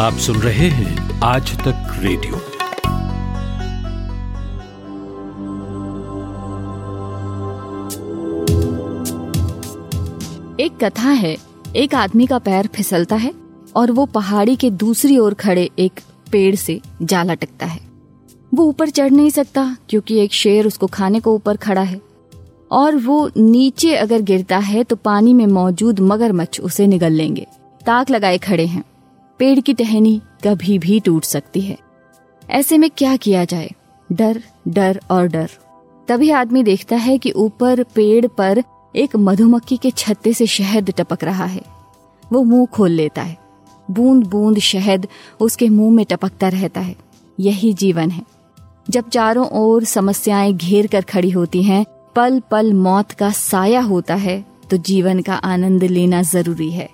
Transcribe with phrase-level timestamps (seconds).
[0.00, 2.36] आप सुन रहे हैं आज तक रेडियो।
[10.60, 11.36] एक कथा है,
[11.76, 13.34] एक आदमी का पैर फिसलता है
[13.76, 16.00] और वो पहाड़ी के दूसरी ओर खड़े एक
[16.32, 17.80] पेड़ से जा लटकता है।
[18.54, 22.00] वो ऊपर चढ़ नहीं सकता, क्योंकि एक शेर उसको खाने को ऊपर खड़ा है।
[22.70, 27.46] और वो नीचे अगर गिरता है तो पानी में मौजूद मगरमच्छ उसे निगल लेंगे।
[27.86, 28.84] ताक लगाए खड़े हैं।
[29.40, 31.76] पेड़ की टहनी कभी भी टूट सकती है।
[32.50, 33.70] ऐसे में क्या किया जाए?
[34.12, 35.50] डर डर और डर।
[36.08, 38.62] तभी आदमी देखता है कि ऊपर पेड़ पर
[38.96, 41.62] एक मधुमक्खी के छत्ते से शहद टपक रहा है।
[42.32, 43.36] वो मुँह खोल लेता है।
[43.90, 45.08] बूंद बूंद शहद
[45.40, 46.96] उसके मुँह में टपकता रहता है।
[47.40, 48.22] यही जीवन है।
[48.90, 51.84] जब चारों ओर समस्याएँ घेर कर खड़ी होती हैं
[52.16, 56.88] पल पल मौत का साया होता है तो जीवन का आनंद लेना ज़रूरी है।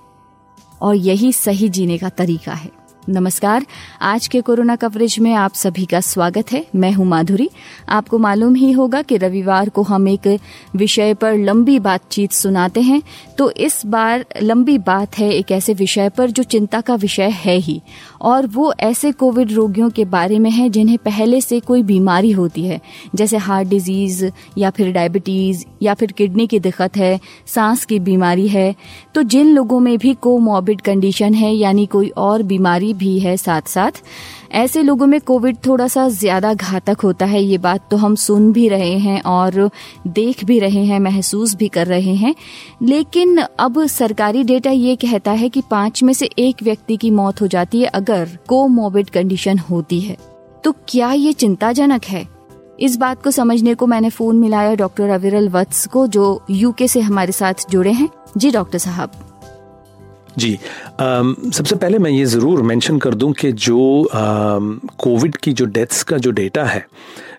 [0.82, 3.66] और यही सही जीने का तरीका है। नमस्कार।
[4.02, 7.50] आज के कोरोना कवरेज में आप सभी का स्वागत है। मैं हूँ माधुरी।
[7.88, 10.38] आपको मालूम ही होगा कि रविवार को हम एक
[10.76, 13.02] विषय पर लंबी बातचीत सुनाते हैं।
[13.38, 17.56] तो इस बार लंबी बात है एक ऐसे विषय पर जो चिंता का विषय है
[17.56, 17.82] ही।
[18.22, 22.64] और वो ऐसे कोविड रोगियों के बारे में है जिन्हें पहले से कोई बीमारी होती
[22.64, 22.80] है।
[23.14, 24.26] जैसे हार्ट डिज़ीज़
[24.58, 28.74] या फिर डायबिटीज़ या फिर किडनी की दिक्कत है, सांस की बीमारी है।
[29.14, 33.68] तो जिन लोगों में भी कोमॉर्बिड कंडीशन है, यानी कोई और बीमारी भी है साथ
[33.68, 34.02] साथ
[34.52, 38.52] ऐसे लोगों में कोविड थोड़ा सा ज़्यादा घातक होता है, ये बात तो हम सुन
[38.52, 39.70] भी रहे हैं और
[40.06, 42.34] देख भी रहे हैं, महसूस भी कर रहे हैं।
[42.82, 47.40] लेकिन अब सरकारी डेटा ये कहता है कि पाँच में से एक व्यक्ति की मौत
[47.40, 50.16] हो जाती है अगर को कोमोबिड कंडीशन होती है।
[50.64, 52.26] तो क्या ये चिंताजनक है?
[52.80, 57.00] इस बात को समझने को मैंने फ़ोन मिलाया डॉक्टर अविरल वत्स को, जो यूके से
[57.00, 59.10] हमारे साथ जुड़े हैं। जी डॉक्टर साहब।
[60.38, 60.58] जी
[61.00, 66.02] आम, सबसे पहले मैं ये ज़रूर मेंशन कर दूँ कि जो कोविड की जो डेथ्स
[66.02, 66.86] का जो डेटा है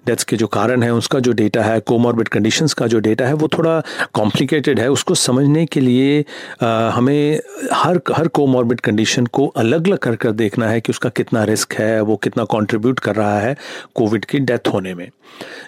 [0.08, 3.34] डेथ्स के जो कारण है उसका जो डेटा है कोमॉर्बिड कंडीशंस का जो डेटा है
[3.34, 3.82] वो थोड़ा
[4.14, 6.24] कॉम्प्लिकेटेड है। उसको समझने के लिए
[6.62, 7.40] आ, हमें
[7.74, 11.74] हर हर कोमॉर्बिड कंडीशन को अलग अलग कर कर देखना है कि उसका कितना रिस्क
[11.74, 13.56] है वो कितना कंट्रीब्यूट कर रहा है
[13.96, 15.10] कोविड की डेथ होने में।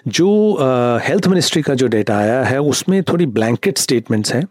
[0.08, 0.28] जो
[1.02, 4.42] हेल्थ मिनिस्ट्री का जो डेटा आया है उसमें थोड़ी ब्लैंकेट स्टेटमेंट्स हैं।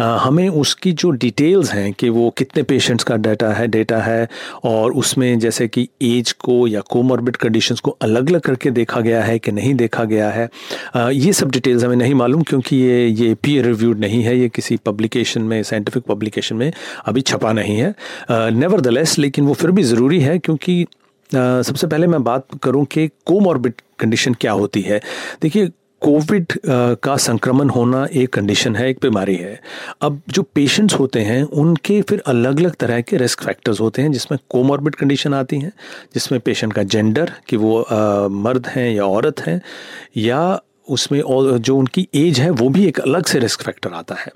[0.00, 4.28] हमें उसकी जो डिटेल्स हैं कि वो कितने पेशेंट्स का डाटा है डेटा है
[4.64, 9.22] और उसमें जैसे कि एज को या कोमॉर्बिड कंडीशंस को अलग अलग करके देखा गया
[9.22, 10.48] है कि नहीं देखा गया है।
[10.96, 14.76] ये सब डिटेल्स हमें नहीं मालूम क्योंकि ये ये पीयर रिव्यूड नहीं है, ये किसी
[14.86, 16.72] पब्लिकेशन में साइंटिफिक पब्लिकेशन में
[17.06, 17.94] अभी छपा नहीं है।
[18.30, 18.80] नेवर
[19.18, 20.84] लेकिन वो फिर भी ज़रूरी है क्योंकि
[21.30, 25.00] सबसे पहले मैं बात करूँ कि कोमॉर्बिड कंडीशन क्या होती है।
[25.42, 25.70] देखिए
[26.02, 26.52] कोविड
[27.02, 29.58] का संक्रमण होना एक कंडीशन है एक बीमारी है।
[30.02, 34.12] अब जो पेशेंट्स होते हैं उनके फिर अलग अलग तरह के रिस्क फैक्टर्स होते हैं
[34.12, 35.72] जिसमें कोमॉर्बिड कंडीशन आती हैं
[36.14, 39.60] जिसमें पेशेंट का जेंडर कि वो आ, मर्द हैं या औरत हैं
[40.16, 44.14] या उसमें और जो उनकी एज है वो भी एक अलग से रिस्क फैक्टर आता
[44.14, 44.30] है।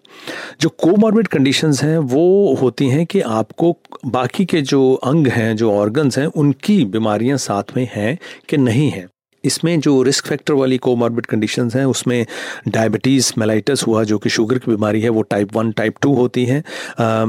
[0.61, 5.73] जो कोमॉर्बिड कंडीशंस हैं वो होती हैं कि आपको बाकी के जो अंग हैं जो
[5.73, 8.19] ऑर्गन्स हैं उनकी बीमारियाँ साथ में हैं
[8.49, 9.07] कि नहीं हैं।
[9.45, 12.25] इसमें जो रिस्क फैक्टर वाली कोमॉर्बिड कंडीशन हैं, उसमें
[12.69, 16.45] डायबिटीज़ मेलाइटस हुआ, जो कि शुगर की बीमारी है, वो टाइप वन टाइप टू होती
[16.45, 16.63] हैं।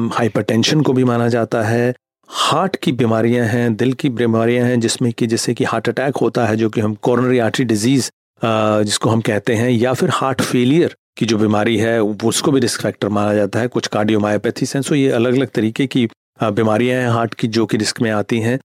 [0.10, 1.94] हाइपरटेंशन को भी माना जाता है।
[2.30, 6.46] हार्ट की बीमारियाँ हैं, दिल की बीमारियाँ हैं, जिसमें कि जैसे कि हार्ट अटैक होता
[6.46, 8.10] है, जो कि हम कॉर्नरी आर्टरी डिज़ीज़
[8.42, 12.82] जिसको हम कहते हैं, या फिर हार्ट फेलियर की जो बीमारी है उसको भी रिस्क
[12.82, 16.08] फैक्टर माना जाता है। कुछ कार्डियोमायोपैथी हैं सो ये अलग अलग तरीके की
[16.44, 18.60] बीमारियाँ हैं हार्ट की, जो कि रिस्क में आती हैं।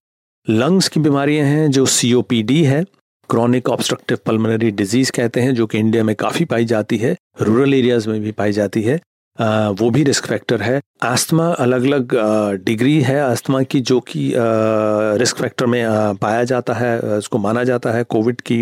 [0.47, 2.85] लंग्स की बीमारियाँ हैं, जो सीओपीडी है
[3.31, 7.75] क्रॉनिक ऑब्स्ट्रक्टिव पल्मोनरी डिज़ीज़ कहते हैं जो कि इंडिया में काफ़ी पाई जाती है रूरल
[7.75, 9.01] एरियाज़ में भी पाई जाती है।
[9.39, 12.15] आ, वो भी रिस्क फैक्टर है। आस्थमा अलग अलग
[12.65, 17.65] डिग्री है आस्थमा की जो कि रिस्क फैक्टर में आ, पाया जाता है उसको माना
[17.65, 18.61] जाता है कोविड की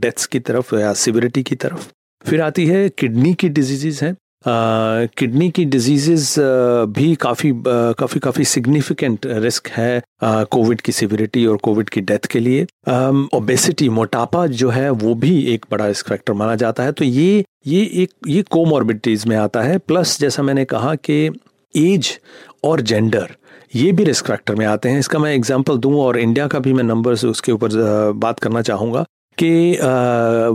[0.00, 1.88] डेथ्स की तरफ़ या सिविरिटी की तरफ़।
[2.24, 6.40] फिर आती है किडनी की डिज़ीज़ हैं। किडनी की डिज़ीज़
[6.94, 12.40] भी काफ़ी काफ़ी काफ़ी सिग्निफिकेंट रिस्क है कोविड की सिविरिटी और कोविड की डेथ के
[12.40, 12.66] लिए।
[13.34, 17.44] ओबेसिटी मोटापा जो है, वो भी एक बड़ा रिस्क फैक्टर माना जाता है। तो ये
[17.66, 21.24] ये एक, ये कोमॉर्बिडिटीज़ में आता है। प्लस जैसा मैंने कहा कि
[21.74, 22.18] एज
[22.64, 23.34] और जेंडर
[23.74, 26.72] ये भी रिस्क फैक्टर में आते हैं। इसका मैं एग्जांपल दूँ और इंडिया का भी
[26.72, 29.04] मैं नंबर्स उसके ऊपर बात करना चाहूँगा।
[29.38, 29.50] कि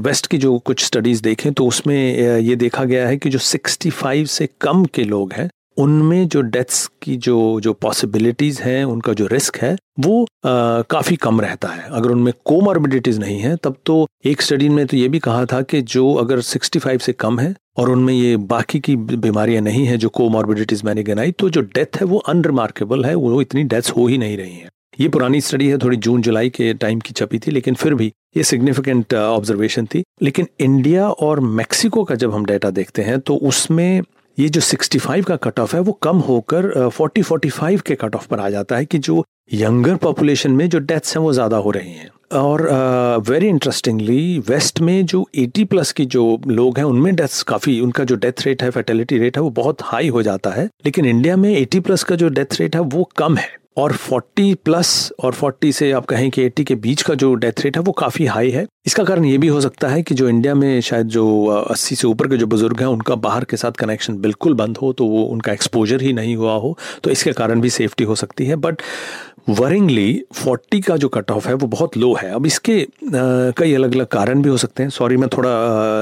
[0.01, 1.98] वेस्ट की जो कुछ स्टडीज़ देखें तो उसमें
[2.42, 6.86] ये देखा गया है कि जो 65 से कम के लोग हैं, उनमें जो डेथ्स
[7.01, 12.10] की जो जो पॉसिबिलिटीज़ हैं, उनका जो रिस्क है, वो काफ़ी कम रहता है। अगर
[12.10, 15.81] उनमें कोमॉर्बिडिटीज़ नहीं है, तब तो एक स्टडी में तो ये भी कहा था कि
[15.83, 20.10] जो अगर 65 से कम है, और उनमें ये बाकी की बीमारियाँ नहीं है, जो
[20.12, 24.18] कोमॉर्बिडिटीज़ मैंने गिनाई तो जो डेथ है वो अनरिमार्केबल है, वो इतनी डेथ्स हो ही
[24.18, 24.69] नहीं रही हैं।
[25.00, 28.12] ये पुरानी स्टडी है, थोड़ी जून जुलाई के टाइम की छपी थी, लेकिन फिर भी
[28.36, 33.36] ये सिग्निफिकेंट ऑब्जर्वेशन थी। लेकिन इंडिया और मैक्सिको का जब हम डाटा देखते हैं तो
[33.44, 34.01] उसमें
[34.38, 38.28] ये जो 65 का कट ऑफ़ है, वो कम होकर 40 45 के कट ऑफ़
[38.28, 39.24] पर आ जाता है कि जो
[39.54, 42.62] यंगर पॉपुलेशन में जो डेथ्स हैं, वो ज़्यादा हो रही हैं। और
[43.30, 48.04] वेरी इंटरेस्टिंगली वेस्ट में जो 80 प्लस की जो लोग हैं, उनमें डेथ्स काफ़ी, उनका
[48.04, 51.36] जो डेथ रेट है फर्टिलिटी रेट है, वो बहुत हाई हो जाता है। लेकिन इंडिया
[51.38, 55.33] में 80 प्लस का जो डेथ रेट है, वो कम है। और 40 प्लस और
[55.33, 58.25] 40 से आप कहें कि 80 के बीच का जो डेथ रेट है वो काफ़ी
[58.25, 61.25] हाई है। इसका कारण ये भी हो सकता है कि जो इंडिया में शायद जो
[61.71, 64.91] 80 से ऊपर के जो बुज़ुर्ग हैं, उनका बाहर के साथ कनेक्शन बिल्कुल बंद हो
[64.94, 68.45] तो वो उनका एक्सपोजर ही नहीं हुआ हो तो इसके कारण भी सेफ्टी हो सकती
[68.45, 68.81] है। बट
[69.48, 73.96] वरिंगली 40 का जो कट ऑफ़ है, वो बहुत लो है। अब इसके कई अलग
[73.96, 75.52] अलग कारण भी हो सकते हैं। सॉरी मैं थोड़ा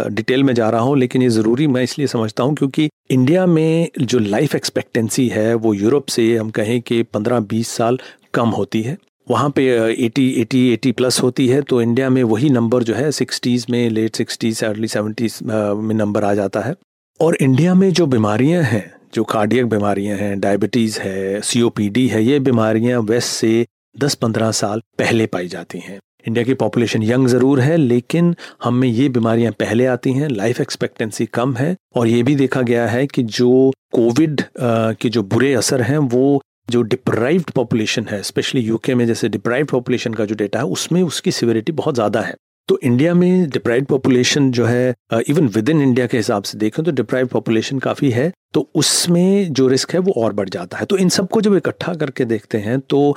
[0.09, 3.89] डिटेल में जा रहा हूँ, लेकिन ये ज़रूरी मैं इसलिए समझता हूँ क्योंकि इंडिया में
[4.01, 7.99] जो लाइफ एक्सपेक्टेंसी है, वो यूरोप से हम कहें कि 15-20 साल
[8.33, 8.97] कम होती है।
[9.27, 9.67] वहाँ पे
[10.05, 13.89] 80 80 80 प्लस होती है तो इंडिया में वही नंबर जो है सिक्सटीज़ में
[13.89, 16.73] लेट सिक्सटीज़ अर्ली सेवेंटीज़ में नंबर आ जाता है।
[17.19, 22.39] और इंडिया में जो बीमारियाँ हैं जो कार्डियक बीमारियाँ हैं डायबिटीज़ है सीओपीडी है, ये
[22.41, 23.65] बीमारियाँ वेस्ट से
[23.95, 28.87] 10-15 साल पहले पाई जाती हैं। इंडिया की पॉपुलेशन यंग ज़रूर है, लेकिन हम में
[28.87, 33.05] ये बीमारियाँ पहले आती हैं लाइफ एक्सपेक्टेंसी कम है, और ये भी देखा गया है
[33.07, 38.95] कि जो कोविड के जो बुरे असर हैं, वो जो डिप्राइव्ड पॉपुलेशन है स्पेशली यूके
[38.95, 42.35] में जैसे डिप्राइव्ड पॉपुलेशन का जो डेटा है, उसमें उसकी सिविरिटी बहुत ज़्यादा है।
[42.69, 44.93] तो इंडिया में डिप्राइव पॉपुलेशन जो है
[45.29, 49.53] इवन विद इन इंडिया के हिसाब से देखें तो डिप्राइव पॉपुलेशन काफ़ी है तो उसमें
[49.53, 52.57] जो रिस्क है वो और बढ़ जाता है। तो इन सबको जब इकट्ठा करके देखते
[52.59, 53.15] हैं तो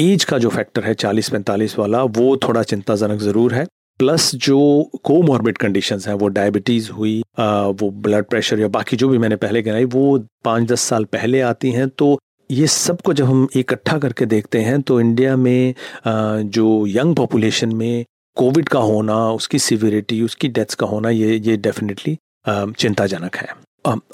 [0.00, 3.66] एज का जो फैक्टर है चालीस पैंतालीस वाला वो थोड़ा चिंताजनक ज़रूर है।
[4.00, 4.60] प्लस जो
[5.04, 9.36] कोमॉर्बिड कंडीशंस हैं वो डायबिटीज़ हुई आ, वो ब्लड प्रेशर या बाकी जो भी मैंने
[9.38, 12.18] पहले गिनाई वो पाँच दस साल पहले आती हैं। तो
[12.50, 15.74] ये सबको जब हम इकट्ठा करके देखते हैं तो इंडिया में
[16.06, 18.04] जो यंग पॉपुलेशन में
[18.36, 22.16] कोविड का होना, उसकी सिविरिटी उसकी डेथ्स का होना, ये ये डेफिनेटली
[22.48, 23.48] चिंताजनक है।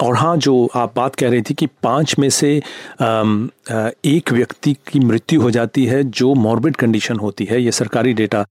[0.02, 5.00] और हाँ जो आप बात कह रही थी कि पाँच में से एक व्यक्ति की
[5.00, 8.44] मृत्यु हो जाती है, जो मॉर्बिड कंडीशन होती है, ये सरकारी डेटा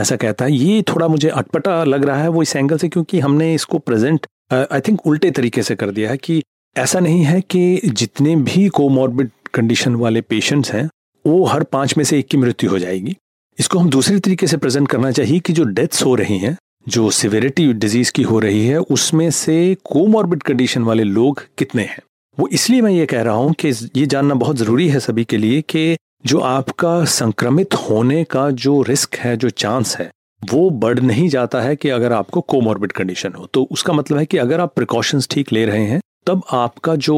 [0.00, 3.20] ऐसा कहता है। ये थोड़ा मुझे अटपटा लग रहा है वो इस एंगल से, क्योंकि
[3.20, 6.42] हमने इसको प्रेजेंट आई थिंक उल्टे तरीके से कर दिया है कि
[6.76, 10.88] ऐसा नहीं है कि जितने भी कोमॉर्बिड कंडीशन वाले पेशेंट्स हैं,
[11.24, 13.16] वो हर पाँच में से एक की मृत्यु हो जाएगी।
[13.60, 16.56] इसको हम दूसरे तरीके से प्रेजेंट करना चाहिए कि जो डेथ्स हो रही हैं,
[16.88, 21.98] जो सिवेरिटी डिज़ीज़ की हो रही है, उसमें से कोमॉर्बिड कंडीशन वाले लोग कितने हैं?
[22.40, 25.36] वो इसलिए मैं ये कह रहा हूँ कि ये जानना बहुत ज़रूरी है सभी के
[25.36, 30.10] लिए कि जो आपका संक्रमित होने का जो रिस्क है, जो चांस है,
[30.50, 34.26] वो बढ़ नहीं जाता है कि अगर आपको कोमॉर्बिड कंडीशन हो। तो उसका मतलब है
[34.26, 37.16] कि अगर आप प्रिकॉशंस ठीक ले रहे हैं तब आपका जो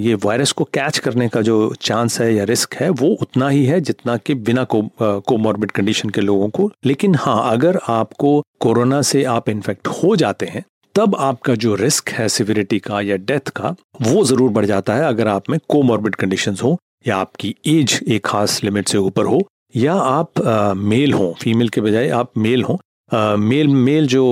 [0.00, 3.64] ये वायरस को कैच करने का जो चांस है या रिस्क है वो उतना ही
[3.66, 9.00] है जितना कि बिना को कोमॉर्बिड कंडीशन के लोगों को। लेकिन हाँ अगर आपको कोरोना
[9.02, 10.64] से आप इन्फेक्ट हो जाते हैं
[10.94, 15.04] तब आपका जो रिस्क है सिविरिटी का या डेथ का वो ज़रूर बढ़ जाता है
[15.04, 16.76] अगर आप में कोमॉर्बिड कंडीशन हो
[17.06, 19.40] या आपकी एज एक खास लिमिट से ऊपर हो
[19.76, 22.78] या आप आ, मेल हो फीमेल के बजाय आप मेल हो
[23.12, 24.22] मेल मेल जो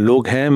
[0.00, 0.48] लोग हैं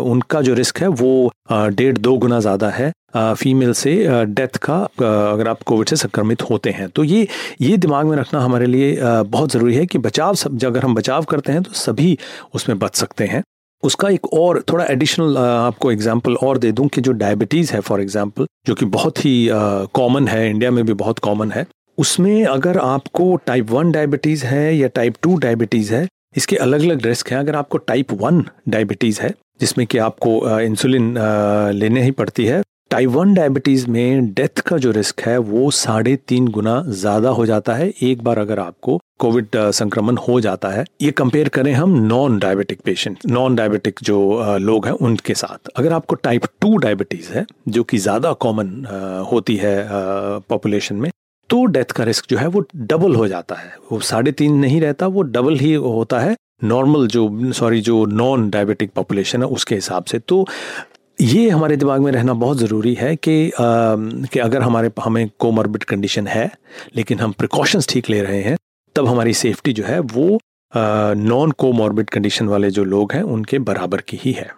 [0.00, 3.94] उनका जो रिस्क है वो डेढ़ दो गुना ज़्यादा है फीमेल से
[4.26, 7.26] डेथ का अगर आप कोविड से संक्रमित होते हैं। तो ये
[7.60, 11.24] ये दिमाग में रखना हमारे लिए बहुत ज़रूरी है कि बचाव सब अगर हम बचाव
[11.24, 12.16] करते हैं तो सभी
[12.54, 13.42] उसमें बच सकते हैं।
[13.82, 18.00] उसका एक और थोड़ा एडिशनल आपको एग्जांपल और दे दूँ कि जो डायबिटीज़ है फॉर
[18.00, 19.48] एग्जांपल जो कि बहुत ही
[19.94, 21.66] कॉमन है इंडिया में भी बहुत कॉमन है,
[21.98, 26.06] उसमें अगर आपको टाइप वन डायबिटीज़ है या टाइप टू डायबिटीज़ है
[26.36, 31.14] इसके अलग अलग रिस्क हैं। अगर आपको टाइप वन डायबिटीज़ है, जिसमें कि आपको इंसुलिन
[31.74, 36.14] लेने ही पड़ती है टाइप वन डायबिटीज़ में डेथ का जो रिस्क है, वो साढ़े
[36.28, 40.84] तीन गुना ज़्यादा हो जाता है। एक बार अगर आपको कोविड संक्रमण हो जाता है,
[41.02, 45.92] ये कंपेयर करें हम non diabetic patient non diabetic जो लोग हैं, उनके साथ। अगर
[45.92, 49.76] आपको टाइप टू डायबिटीज़ है, जो कि ज़्यादा कॉमन होती है
[50.48, 51.10] पॉपुलेशन में
[51.50, 54.80] तो डेथ का रिस्क जो है वो डबल हो जाता है। वो साढ़े तीन नहीं
[54.80, 59.74] रहता वो डबल ही होता है नॉर्मल जो सॉरी जो नॉन डायबिटिक पॉपुलेशन है उसके
[59.74, 60.44] हिसाब से। तो
[61.20, 65.84] ये हमारे दिमाग में रहना बहुत ज़रूरी है कि आ, कि अगर हमारे हमें कोमॉर्बिड
[65.84, 66.50] कंडीशन है
[66.96, 68.56] लेकिन हम प्रिकॉशंस ठीक ले रहे हैं
[68.96, 70.38] तब हमारी सेफ्टी जो है वो
[70.72, 74.50] नॉन कोमॉर्बिड कंडीशन वाले जो लोग हैं उनके बराबर की ही है।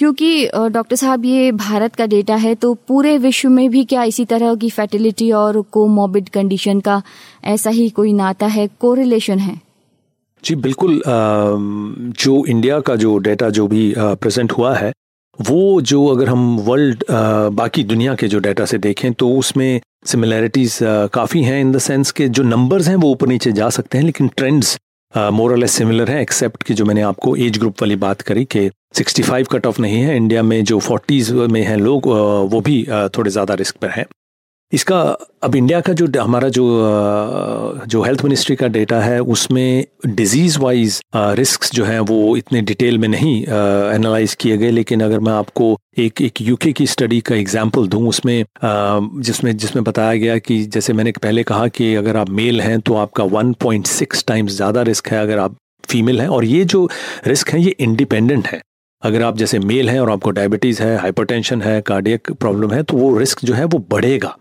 [0.00, 4.24] क्योंकि डॉक्टर साहब, ये भारत का डेटा है तो पूरे विश्व में भी क्या इसी
[4.24, 7.02] तरह की फर्टिलिटी और कोमोबिड कंडीशन का
[7.46, 9.60] ऐसा ही कोई नाता है कोरिलेशन है?
[10.44, 14.92] जी, बिल्कुल जो इंडिया का जो डेटा जो भी प्रेजेंट हुआ है,
[15.38, 17.04] वो जो अगर हम वर्ल्ड
[17.54, 20.78] बाकी दुनिया के जो डेटा से देखें तो उसमें सिमिलैरिटीज
[21.14, 24.04] काफ़ी हैं इन द सेंस के जो नंबर्स हैं, वो ऊपर नीचे जा सकते हैं,
[24.04, 24.78] लेकिन trends
[25.14, 29.48] more or less similar हैं एक्सेप्ट कि जो मैंने आपको एज ग्रुप वाली बात करी कि 65
[29.50, 32.06] कट ऑफ़ नहीं है। इंडिया में जो 40s में हैं लोग
[32.52, 32.82] वो भी
[33.16, 34.06] थोड़े ज़्यादा रिस्क पर हैं।
[34.72, 34.98] इसका,
[35.42, 36.64] अब इंडिया का जो हमारा जो
[37.86, 42.98] जो हेल्थ मिनिस्ट्री का डेटा है, उसमें डिज़ीज़ वाइज रिस्क जो हैं वो इतने डिटेल
[42.98, 47.34] में नहीं एनालाइज किए गए। लेकिन अगर मैं आपको एक एक यूके की स्टडी का
[47.36, 48.44] एग्जांपल दूँ, उसमें
[49.22, 52.94] जिसमें जिसमें बताया गया कि जैसे मैंने पहले कहा कि अगर आप मेल हैं तो
[52.96, 55.56] आपका 1.6 टाइम्स ज़्यादा रिस्क है अगर आप
[55.88, 56.88] फीमेल हैं। और ये जो
[57.26, 58.60] रिस्क है, ये इंडिपेंडेंट है।
[59.02, 62.96] अगर आप जैसे मेल हैं और आपको डायबिटीज़ है, हाइपरटेंशन है, कार्डियक प्रॉब्लम है तो
[62.96, 64.36] वो रिस्क जो है वो बढ़ेगा।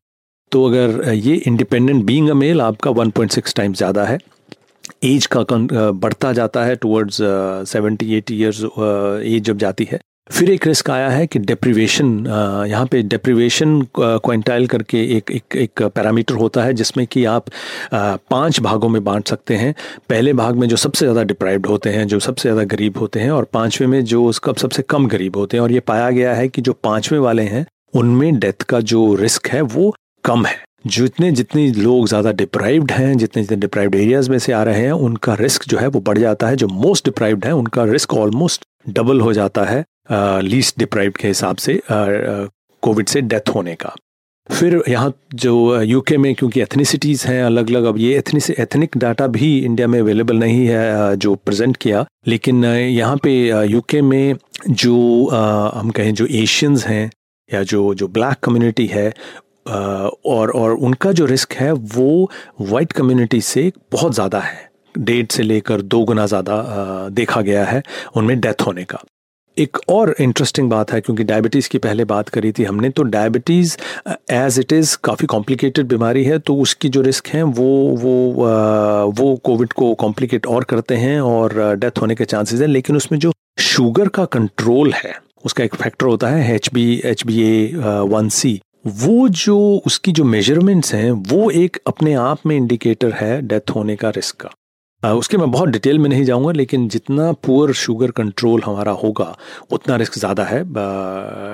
[0.51, 4.17] तो अगर ये इंडिपेंडेंट बींग अ मेल आपका 1.6 टाइम्स ज़्यादा है,
[5.03, 7.17] एज का बढ़ता जाता है towards
[7.69, 9.99] seventy, eighty years age जब जाती है
[10.29, 12.25] फिर एक रिस्क आया है कि डेप्रीवेशन
[12.69, 17.45] यहाँ पे डेप्रीवेशन क्वांटाइल करके एक एक एक पैरामीटर होता है जिसमें कि आप
[17.93, 19.73] पाँच भागों में बांट सकते हैं।
[20.09, 23.31] पहले भाग में जो सबसे ज़्यादा डिप्राइव्ड होते हैं, जो सबसे ज़्यादा गरीब होते हैं
[23.31, 26.47] और पाँचवें में जो उसका सबसे कम गरीब होते हैं और ये पाया गया है
[26.47, 29.93] कि जो पाँचवें वाले हैं, उनमें डेथ का जो रिस्क है वो
[30.23, 30.57] कम है।
[30.87, 34.91] जितने जितने लोग ज़्यादा डिप्राइव्ड हैं, जितने जितने डिप्राइव्ड एरियाज़ में से आ रहे हैं,
[34.91, 38.65] उनका रिस्क जो है वो बढ़ जाता है। जो मोस्ट डिप्राइव्ड है, उनका रिस्क ऑलमोस्ट
[38.89, 43.95] डबल हो जाता है। लीस्ट डिप्राइव्ड के हिसाब से कोविड से डेथ होने का।
[44.49, 49.27] फिर यहाँ जो यूके में क्योंकि एथनिसिटीज़ हैं अलग अलग अब ये एथनिक एथनिक डाटा
[49.29, 53.33] भी इंडिया में अवेलेबल नहीं है जो प्रेजेंट किया। लेकिन यहाँ पे
[53.65, 54.35] यूके में
[54.69, 54.95] जो
[55.75, 57.09] हम कहें जो एशियंस हैं
[57.49, 59.07] या जो जो ब्लैक कम्युनिटी है
[59.67, 62.29] और और उनका जो रिस्क है वो
[62.61, 66.57] वाइट कम्युनिटी से बहुत ज़्यादा है। डेढ़ से लेकर दो गुना ज़्यादा
[67.11, 67.81] देखा गया है
[68.15, 69.03] उनमें डेथ होने का।
[69.59, 73.77] एक और इंटरेस्टिंग बात है क्योंकि डायबिटीज़ की पहले बात करी थी हमने तो डायबिटीज़
[74.31, 78.33] एज इट इज़ काफ़ी कॉम्प्लिकेटेड बीमारी है तो उसकी जो रिस्क हैं वो वो
[79.11, 83.19] वो कोविड को कॉम्प्लिकेट और करते हैं और डेथ होने के चांसेस हैं लेकिन उसमें
[83.19, 85.13] जो शुगर का कंट्रोल है
[85.45, 90.11] उसका एक फैक्टर होता है H B H B A one C वो जो उसकी
[90.11, 94.49] जो मेजरमेंट्स हैं वो एक अपने आप में इंडिकेटर है डेथ होने का रिस्क का।
[94.49, 94.51] आ,
[95.03, 99.35] उसके मैं बहुत डिटेल में नहीं जाऊँगा, लेकिन जितना पुअर शुगर कंट्रोल हमारा होगा,
[99.71, 100.63] उतना रिस्क ज़्यादा है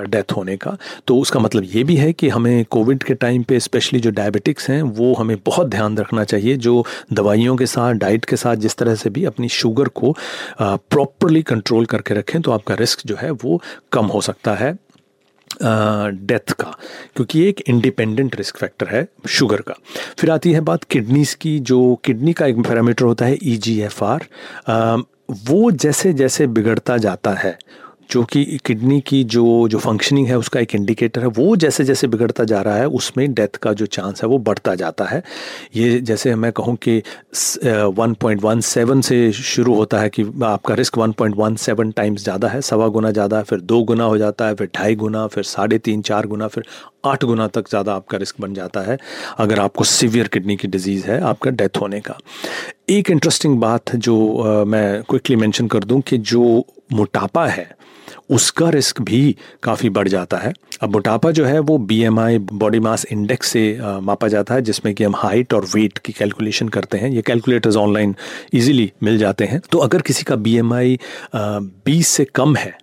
[0.06, 0.76] डेथ होने का।
[1.08, 4.70] तो उसका मतलब ये भी है कि हमें कोविड के टाइम पे स्पेशली जो डायबिटिक्स
[4.70, 8.76] हैं, वो हमें बहुत ध्यान रखना चाहिए, जो दवाइयों के साथ, डाइट के साथ, जिस
[8.78, 10.16] तरह से भी अपनी शुगर को
[10.60, 13.62] प्रॉपरली कंट्रोल करके रखें तो आपका रिस्क जो है वो
[13.92, 14.76] कम हो सकता है।
[15.62, 16.76] डेथ का,
[17.16, 19.74] क्योंकि एक इंडिपेंडेंट रिस्क फैक्टर है शुगर का।
[20.18, 23.80] फिर आती है बात किडनीज की, जो किडनी का एक पैरामीटर होता है ई जी
[23.82, 24.26] एफ़ आर
[25.50, 27.58] वो जैसे जैसे बिगड़ता जाता है
[28.12, 32.08] जो कि किडनी की जो जो फंक्शनिंग है, उसका एक इंडिकेटर है, वो जैसे जैसे
[32.08, 35.22] बिगड़ता जा रहा है, उसमें डेथ का जो चांस है, वो बढ़ता जाता है।
[35.76, 36.98] ये जैसे मैं कहूँ कि
[37.94, 43.38] 1.17 से शुरू होता है कि आपका रिस्क 1.17 टाइम्स ज़्यादा है, सवा गुना ज़्यादा
[43.38, 46.48] है फिर दो गुना हो जाता है, फिर ढाई गुना, फिर साढ़े तीन, चार गुना,
[46.48, 46.66] फिर
[47.06, 48.98] आठ गुना तक ज़्यादा आपका रिस्क बन जाता है,
[49.38, 52.18] अगर आपको सीवियर किडनी की डिज़ीज़ है, आपका डेथ होने का।
[52.88, 56.44] एक इंटरेस्टिंग बात जो आ, मैं क्विकली मेंशन कर दूँ कि जो
[56.94, 57.68] मोटापा है
[58.30, 60.52] उसका रिस्क भी काफ़ी बढ़ जाता है।
[60.82, 64.54] अब मोटापा जो है वो B M I body mass index से आ, मापा जाता
[64.54, 68.16] है जिसमें कि हम हाइट और वेट की कैलकुलेशन करते हैं। ये कैलकुलेटर्स ऑनलाइन
[68.54, 70.98] इजीली मिल जाते हैं। तो अगर किसी का बी एम आई
[71.36, 72.78] बीस से कम है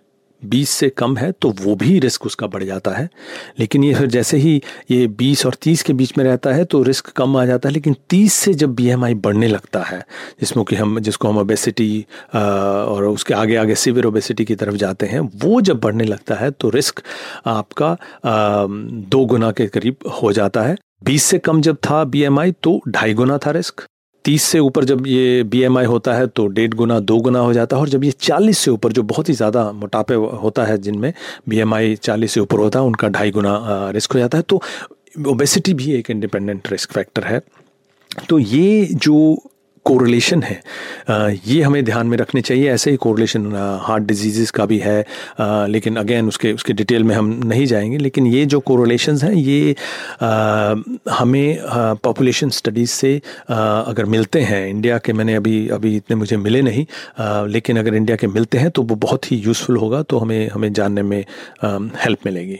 [0.45, 3.09] बीस से कम है तो वो भी रिस्क उसका बढ़ जाता है।
[3.59, 6.81] लेकिन ये फिर जैसे ही ये बीस और तीस के बीच में रहता है तो
[6.83, 9.99] रिस्क कम आ जाता है। लेकिन तीस से जब बीएमआई बढ़ने लगता है,
[10.41, 15.05] जिसमें कि हम, जिसको हम ओबेसिटी और उसके आगे आगे सिवियर ओबेसिटी की तरफ़ जाते
[15.05, 17.01] हैं, वो जब बढ़ने लगता है तो रिस्क
[17.45, 22.81] आपका दो गुना के करीब हो जाता है। बीस से कम जब था बीएमआई तो
[22.89, 23.83] ढाई गुना था रिस्क।
[24.25, 27.75] तीस से ऊपर जब ये बीएमआई होता है तो डेढ़ गुना, दो गुना हो जाता
[27.75, 31.11] है और जब ये चालीस से ऊपर, जो बहुत ही ज़्यादा मोटापे होता है जिनमें
[31.49, 34.61] बी एम चालीस से ऊपर होता है, उनका ढाई गुना रिस्क हो जाता है। तो
[35.27, 37.41] ओबेसिटी भी एक इंडिपेंडेंट रिस्क फैक्टर है।
[38.29, 39.37] तो ये जो
[39.85, 40.59] कोरिलेशन है।
[41.47, 43.45] ये हमें ध्यान में रखने चाहिए। ऐसे ही कोरिलेशन
[43.83, 44.99] हार्ट डिज़ीज़ का भी है।
[45.69, 49.75] लेकिन अगेन उसके उसके डिटेल में हम नहीं जाएँगे। लेकिन ये जो कोरिलेशन हैं, ये
[51.09, 51.59] हमें
[52.03, 53.15] पॉपुलेशन स्टडीज़ से
[53.49, 56.85] अगर मिलते हैं इंडिया के मैंने अभी अभी इतने मुझे मिले नहीं।
[57.47, 60.71] लेकिन अगर इंडिया के मिलते हैं तो वो बहुत ही यूज़फुल होगा तो हमें हमें
[60.73, 61.23] जानने में
[62.05, 62.59] हेल्प मिलेगी।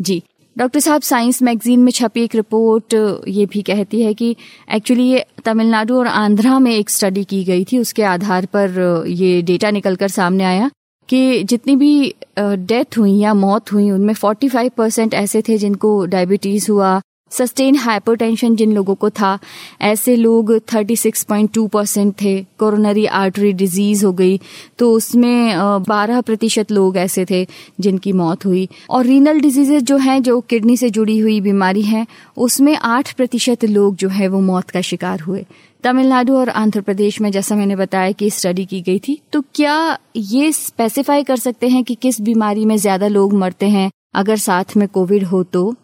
[0.00, 0.22] जी।
[0.58, 2.94] डॉक्टर साहब, साइंस मैगजीन में छपी एक रिपोर्ट
[3.28, 4.34] ये भी कहती है कि
[4.74, 9.42] एक्चुअली ये तमिलनाडु और आंध्रा में एक स्टडी की गई थी। उसके आधार पर ये
[9.42, 10.70] डेटा निकलकर सामने आया
[11.08, 16.70] कि जितनी भी डेथ हुई या मौत हुई, उनमें 45 परसेंट ऐसे थे जिनको डायबिटीज़
[16.70, 17.00] हुआ
[17.32, 19.38] सस्टेन हाइपरटेंशन जिन लोगों को था,
[19.82, 24.40] ऐसे लोग 36.2 परसेंट थे कोरोनरी आर्टरी डिज़ीज़ हो गई
[24.78, 25.54] तो उसमें
[25.88, 27.46] 12 प्रतिशत लोग ऐसे थे
[27.80, 32.06] जिनकी मौत हुई। और रीनल डिजीजेज जो हैं, जो किडनी से जुड़ी हुई बीमारी है,
[32.36, 35.44] उसमें 8 प्रतिशत लोग जो है, वो मौत का शिकार हुए।
[35.84, 39.98] तमिलनाडु और आंध्र प्रदेश में जैसा मैंने बताया कि स्टडी की गई थी तो क्या
[40.16, 43.90] ये स्पेसिफाई कर सकते हैं कि किस बीमारी में ज़्यादा लोग मरते हैं?
[44.14, 45.74] अगर साथ में कोविड हो तो?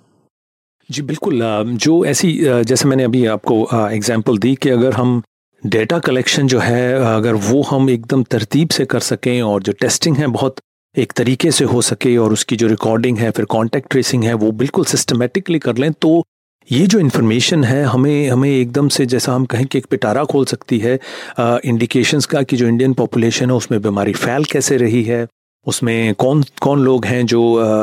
[0.90, 1.42] जी, बिल्कुल
[1.76, 2.32] जो ऐसी
[2.64, 3.56] जैसे मैंने अभी आपको
[3.90, 5.22] एग्जांपल दी कि अगर हम
[5.62, 10.16] डेटा कलेक्शन जो है अगर वो हम एकदम तरतीब से कर सकें और जो टेस्टिंग
[10.16, 10.56] है बहुत
[10.94, 14.50] एक तरीके से हो सके और उसकी जो रिकॉर्डिंग है, फिर कॉन्टैक्ट ट्रेसिंग है, वो
[14.52, 16.22] बिल्कुल सिस्टमेटिकली कर लें तो
[16.68, 20.44] ये जो इन्फॉर्मेशन है, हमें हमें एकदम से जैसा हम कहें कि एक पिटारा खोल
[20.46, 20.98] सकती है
[21.40, 25.26] इंडिकेशंस का कि जो इंडियन पॉपुलेशन है, उसमें बीमारी फैल कैसे रही है
[25.66, 27.42] उसमें कौन कौन लोग हैं जो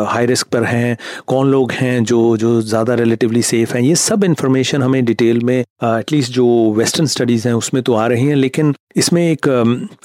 [0.10, 0.98] हाई रिस्क पर हैं?
[1.28, 3.82] कौन लोग हैं जो जो ज़्यादा रिलेटिवली सेफ़ हैं?
[3.82, 8.26] ये सब इन्फॉर्मेशन हमें डिटेल में एटलीस्ट जो वेस्टर्न स्टडीज़ हैं उसमें तो आ रही
[8.26, 9.48] हैं, लेकिन इसमें एक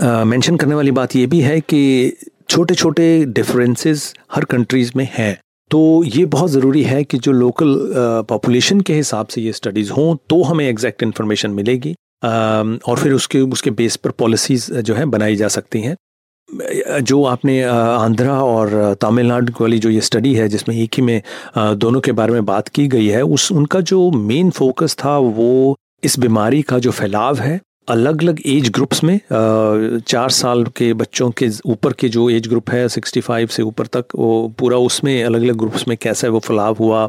[0.03, 2.13] मेंशन करने वाली बात ये भी है कि
[2.51, 5.37] छोटे छोटे डिफरेंसेस हर कंट्रीज़ में हैं।
[5.71, 7.75] तो ये बहुत ज़रूरी है कि जो लोकल
[8.29, 13.41] पॉपुलेशन के हिसाब से ये स्टडीज़ हों तो हमें एग्जैक्ट इन्फॉर्मेशन मिलेगी और फिर उसके
[13.41, 15.97] उसके बेस पर पॉलिसीज़ जो है बनाई जा सकती हैं।
[16.49, 21.21] जो आपने आंध्रा और तमिलनाडु वाली जो ये स्टडी है, जिसमें एक ही में
[21.57, 25.77] दोनों के बारे में बात की गई है, उस, उनका जो मेन फोकस था वो
[26.05, 31.31] इस बीमारी का जो फैलाव है अलग अलग एज ग्रुप्स में चार साल के बच्चों
[31.31, 35.23] के ऊपर के जो एज ग्रुप है सिक्सटी फाइव से ऊपर तक, वो पूरा उसमें
[35.25, 37.09] अलग अलग ग्रुप्स में कैसा वो फैलाव हुआ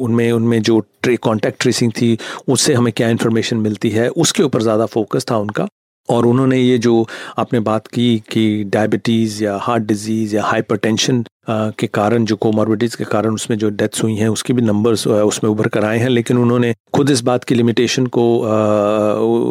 [0.00, 2.16] उनमें उनमें जो ट्रे कॉन्टैक्ट ट्रेसिंग थी,
[2.48, 5.66] उससे हमें क्या इन्फॉर्मेशन मिलती है, उसके ऊपर ज़्यादा फोकस था उनका।
[6.10, 7.06] और उन्होंने ये जो
[7.38, 13.04] आपने बात की कि डायबिटीज़ या हार्ट डिज़ीज़ या हाइपरटेंशन के कारण, जो कोमॉर्बिटीज़ के
[13.04, 16.38] कारण उसमें जो डेथ्स हुई हैं, उसके भी नंबर्स उसमें उभर कर आए हैं। लेकिन
[16.38, 18.24] उन्होंने खुद इस बात की लिमिटेशन को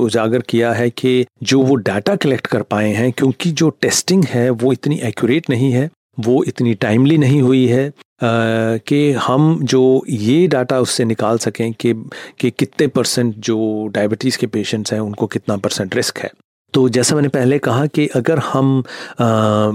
[0.04, 4.50] उजागर किया है कि जो वो डाटा कलेक्ट कर पाए हैं, क्योंकि जो टेस्टिंग है,
[4.50, 5.90] वो इतनी एक्यूरेट नहीं है,
[6.20, 7.92] वो इतनी टाइमली नहीं हुई है
[8.24, 11.94] कि हम जो ये डाटा उससे निकाल सकें कि
[12.40, 16.32] कि कितने परसेंट जो डायबिटीज़ के पेशेंट्स हैं, उनको कितना परसेंट रिस्क है।
[16.74, 18.84] तो जैसा मैंने पहले कहा कि अगर हम
[19.22, 19.72] आ,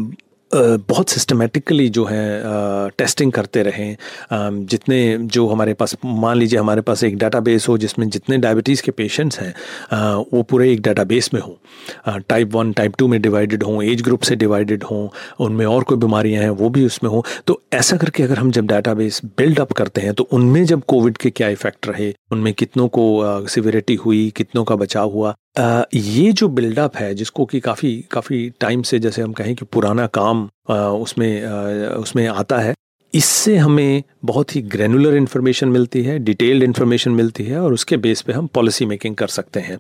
[0.50, 3.96] बहुत सिस्टमेटिकली जो है टेस्टिंग करते रहें
[4.66, 8.90] जितने जो हमारे पास मान लीजिए हमारे पास एक डाटाबेस हो जिसमें जितने डायबिटीज़ के
[8.90, 9.54] पेशेंट्स हैं
[10.32, 14.22] वो पूरे एक डाटाबेस में हों। टाइप वन टाइप टू में डिवाइडेड हों एज ग्रुप
[14.22, 15.08] से डिवाइडेड हों
[15.44, 18.66] उनमें और कोई बीमारियाँ हैं वो भी उसमें हों। तो ऐसा करके अगर हम जब
[18.66, 22.88] डाटाबेस बिल्ड अप करते हैं तो उनमें जब कोविड के क्या इफ़ेक्ट रहे उनमें कितनों
[22.88, 25.34] को सिविरिटी हुई कितनों का बचाव हुआ
[25.94, 30.06] ये जो बिल्डअप है जिसको कि काफ़ी काफ़ी टाइम से जैसे हम कहें कि पुराना
[30.06, 31.46] काम उसमें
[31.88, 32.74] उसमें आता है
[33.14, 38.22] इससे हमें बहुत ही ग्रैनुलर इन्फॉर्मेशन मिलती है डिटेल्ड इन्फॉर्मेशन मिलती है और उसके बेस
[38.22, 39.78] पे हम पॉलिसी मेकिंग कर सकते हैं।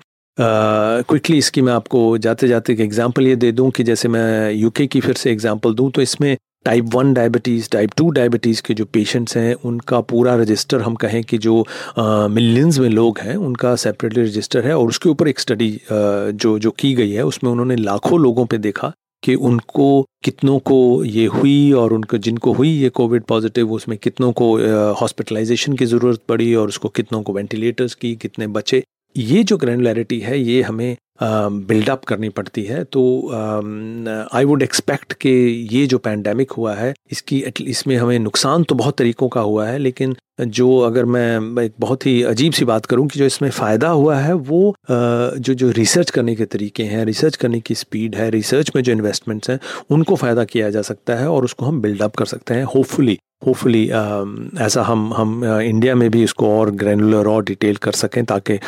[1.02, 4.52] क्विकली uh, इसकी मैं आपको जाते जाते एक एग्जांपल ये दे दूँ कि जैसे मैं
[4.52, 8.74] यूके की फिर से एग्जांपल दूँ तो इसमें type one diabetes type two diabetes के
[8.74, 11.64] जो पेशेंट्स हैं, उनका पूरा रजिस्टर हम कहें कि जो
[11.98, 16.70] मिलियंस में लोग हैं, उनका सेपरेटली रजिस्टर है और उसके ऊपर एक स्टडी जो जो
[16.78, 19.90] की गई है, उसमें उन्होंने लाखों लोगों पे देखा कि उनको
[20.24, 24.46] कितनों को ये हुई और उनको जिनको हुई ये कोविड पॉजिटिव उसमें कितनों को
[25.00, 28.82] हॉस्पिटलाइजेशन की ज़रूरत पड़ी और उसको कितनों को वेंटिलेटर्स की, कितने बचे।
[29.16, 33.02] ये जो ग्रैनुलैरिटी है, ये हमें बिल्डअप करनी पड़ती है। तो
[34.34, 35.30] आई वुड एक्सपेक्ट कि
[35.72, 39.78] ये जो पैंडमिक हुआ है, इसकी इसमें हमें नुकसान तो बहुत तरीक़ों का हुआ है,
[39.78, 43.88] लेकिन जो अगर मैं एक बहुत ही अजीब सी बात करूँ कि जो इसमें फ़ायदा
[43.88, 48.28] हुआ है, वो जो जो रिसर्च करने के तरीके हैं रिसर्च करने की स्पीड है
[48.30, 49.58] रिसर्च में जो इन्वेस्टमेंट्स हैं,
[49.90, 53.84] उनको फ़ायदा किया जा सकता है और उसको हम बिल्डअप कर सकते हैं होपफुली होपफुली
[54.60, 58.58] ऐसा हम हम इंडिया में भी इसको और ग्रैनुलर और डिटेल कर सकें ताकि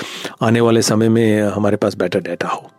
[0.43, 2.71] आने वाले समय में हमारे पास बेटर डाटा हो।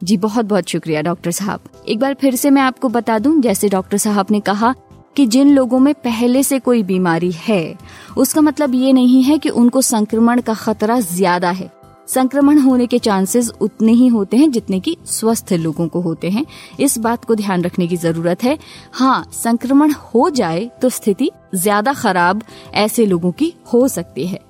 [0.00, 3.68] जी, बहुत बहुत शुक्रिया डॉक्टर साहब। एक बार फिर से मैं आपको बता दूँ, जैसे
[3.68, 4.74] डॉक्टर साहब ने कहा
[5.16, 7.74] कि जिन लोगों में पहले से कोई बीमारी है,
[8.16, 11.70] उसका मतलब ये नहीं है कि उनको संक्रमण का खतरा ज़्यादा है।
[12.08, 16.44] संक्रमण होने के चांसेस उतने ही होते हैं जितने कि स्वस्थ लोगों को होते हैं।
[16.80, 18.58] इस बात को ध्यान रखने की ज़रूरत है।
[18.92, 22.42] हाँ संक्रमण हो जाए तो स्थिति ज़्यादा खराब
[22.74, 24.40] ऐसे लोगों की हो सकती है।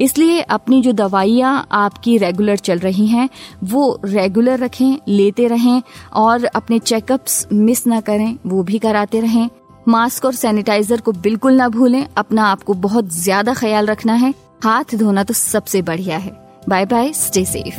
[0.00, 3.28] इसलिए अपनी जो दवाइयाँ आपकी रेगुलर चल रही हैं,
[3.64, 5.82] वो रेगुलर रखें, लेते रहें
[6.14, 9.48] और अपने चेकअप्स मिस ना करें, वो भी कराते रहें।
[9.88, 14.94] मास्क और सैनिटाइजर को बिल्कुल ना भूलें, अपना आपको बहुत ज़्यादा ख्याल रखना है। हाथ
[14.94, 17.76] धोना तो सबसे बढ़िया है। बाय बाय स्टे सेफ़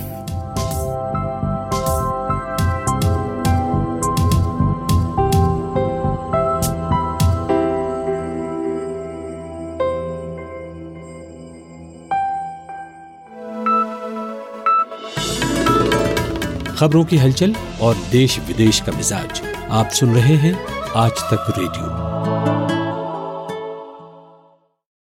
[16.78, 20.54] खबरों की हलचल और देश विदेश का मिजाज आप सुन रहे हैं
[20.96, 22.57] आज तक रेडियो।